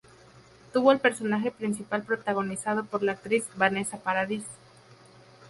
Tuvo 0.73 0.89
al 0.89 0.99
personaje 0.99 1.51
principal 1.51 2.01
protagonizado 2.01 2.83
por 2.85 3.03
la 3.03 3.11
actriz 3.11 3.45
Vanessa 3.55 3.99
Paradis. 3.99 4.43